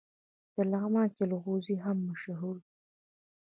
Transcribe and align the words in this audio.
د 0.55 0.57
لغمان 0.71 1.07
جلغوزي 1.17 1.75
هم 1.83 1.97
مشهور 2.09 2.55
دي. 2.65 2.73